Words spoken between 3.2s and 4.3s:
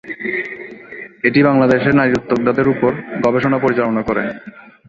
গবেষণা পরিচালনা করে।